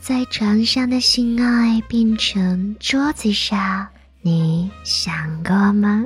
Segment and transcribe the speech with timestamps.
[0.00, 3.88] 在床上的性爱变成桌子上，
[4.22, 6.04] 你想过吗？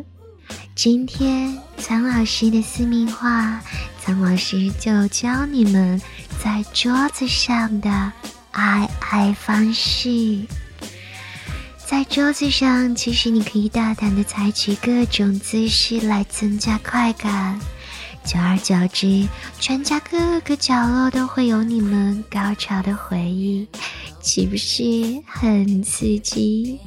[0.74, 3.62] 今天苍老师的私密话，
[4.00, 6.00] 苍老师就教你们
[6.42, 8.12] 在桌子上的
[8.50, 10.46] 爱爱方式。
[11.86, 17.60] 在桌子上，其实你可以大胆的采取各种姿势来增加快感。
[18.24, 23.66] 久而久之，全家各个角落都会有你们高潮的回忆，
[24.20, 24.82] 岂不是
[25.26, 26.78] 很刺激？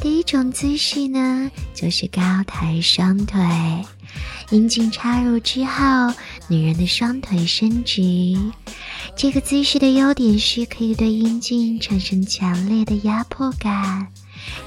[0.00, 3.40] 第一种姿势呢，就是高抬双腿，
[4.50, 6.12] 阴茎插入之后，
[6.48, 8.36] 女人的双腿伸直。
[9.16, 14.08] 这个姿势的优点是可以对阴茎产生强烈的压迫感，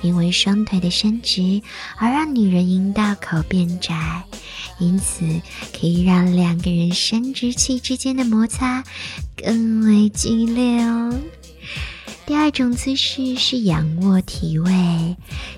[0.02, 1.61] 因为双腿的伸直
[1.97, 4.23] 而让女人阴道口变窄。
[4.80, 5.25] 因此，
[5.73, 8.83] 可以让两个人生殖器之间的摩擦
[9.36, 11.14] 更为激烈哦。
[12.28, 15.16] 第二种姿势是仰卧体位，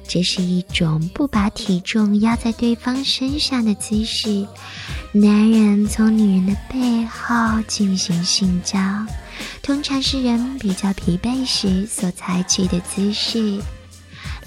[0.08, 4.48] 这是一种不把体重压在对方身上的姿势。
[5.12, 7.36] 男人从女人的背后
[7.68, 8.80] 进行性交，
[9.64, 13.60] 通常是人比较疲惫时所采取的姿势。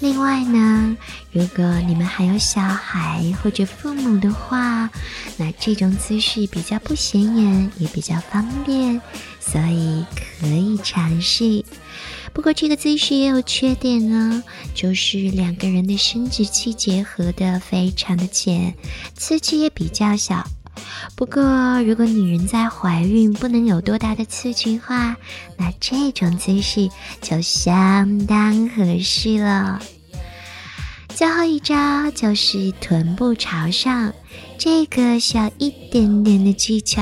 [0.03, 0.97] 另外呢，
[1.31, 4.89] 如果你们还有小孩或者父母的话，
[5.37, 9.01] 那这种姿势比较不显眼，也比较方便，
[9.39, 11.63] 所以可以尝试。
[12.33, 14.43] 不过这个姿势也有缺点呢，
[14.75, 18.75] 就是两个人的生殖器结合的非常的浅，
[19.15, 20.45] 刺激也比较小。
[21.15, 25.15] 不过如果女人在怀孕不能有多大的刺激话，
[25.57, 26.89] 那这种姿势
[27.21, 29.79] 就相当合适了。
[31.09, 34.13] 最后一招就是臀部朝上，
[34.57, 37.01] 这个需要一点点的技巧。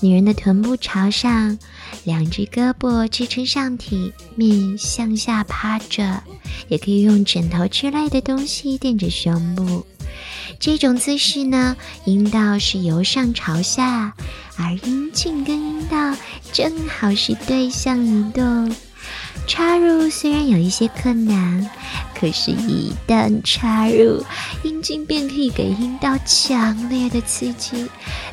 [0.00, 1.58] 女人的臀部朝上，
[2.04, 6.22] 两只胳膊支撑上体，面向下趴着，
[6.68, 9.86] 也可以用枕头之类的东西垫着胸部。
[10.58, 14.14] 这种姿势呢，阴道是由上朝下，
[14.56, 16.16] 而阴茎跟阴道
[16.52, 18.74] 正好是对向移动。
[19.48, 21.68] 插入虽然有一些困难，
[22.14, 24.24] 可是，一旦插入，
[24.62, 27.88] 阴茎便可以给阴道强烈的刺激。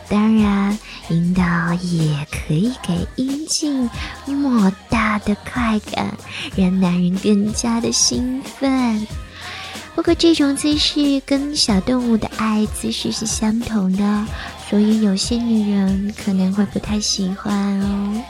[0.08, 0.78] 当然，
[1.10, 1.44] 阴道
[1.82, 3.90] 也可以给阴茎
[4.28, 6.16] 莫大的快感，
[6.56, 9.08] 让男人更加的兴奋。
[10.00, 14.26] 不过，这种姿势跟小动物的爱姿势是相同的，
[14.70, 18.24] 所以有些女人可能会不太喜欢哦。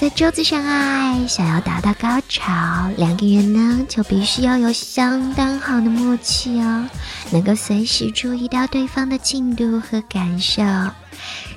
[0.00, 6.88] 在桌子上爱，想要达到高潮，两个人呢就必须要有相当好的默契哦，
[7.30, 10.62] 能够随时注意到对方的进度和感受。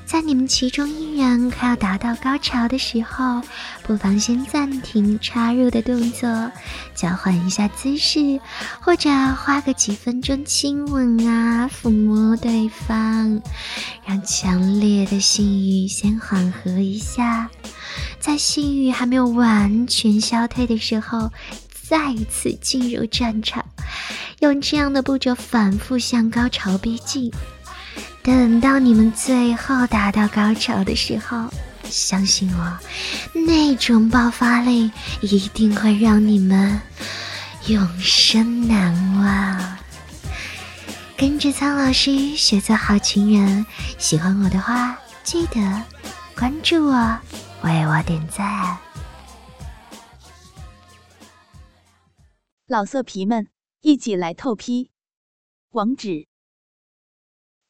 [0.06, 3.42] 在你们其中一人快要达到高潮的时候，
[3.84, 6.30] 不妨先暂停插入的动作，
[6.94, 8.40] 交换一下姿势，
[8.80, 13.42] 或者花个几分钟亲吻啊，抚摸对方，
[14.06, 17.50] 让强烈的性欲先缓和一下。
[18.20, 21.32] 在性欲还没有完全消退的时候，
[21.90, 23.66] 再次进入战场，
[24.40, 27.32] 用这样的步骤反复向高潮逼近。
[28.26, 31.48] 等到你们最后达到高潮的时候，
[31.84, 32.80] 相信我，
[33.46, 34.92] 那种爆发力
[35.22, 36.82] 一定会让你们
[37.68, 39.78] 永生难忘。
[41.16, 43.64] 跟着苍老师学做好情人，
[44.00, 45.84] 喜欢我的话，记得
[46.36, 47.20] 关注我。
[47.62, 48.76] 为我点赞，
[52.66, 53.48] 老色皮们
[53.82, 54.90] 一起来透批！
[55.74, 56.26] 网址